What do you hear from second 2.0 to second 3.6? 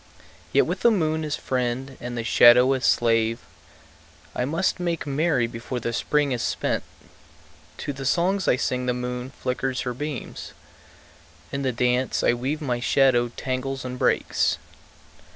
and the shadow as slave